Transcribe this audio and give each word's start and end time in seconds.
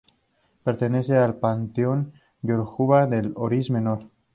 Pertenece 0.63 1.15
al 1.15 1.35
panteón 1.37 2.13
yoruba, 2.41 3.03
como 3.07 3.19
un 3.19 3.33
Orisha 3.35 3.71
Menor. 3.71 4.07